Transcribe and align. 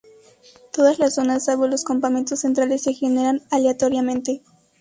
Todas 0.73 0.97
las 0.97 1.13
zonas 1.13 1.45
salvo 1.45 1.67
los 1.67 1.83
campamentos 1.83 2.39
centrales 2.39 2.81
se 2.81 2.93
generan 2.95 3.43
aleatoriamente. 3.51 4.41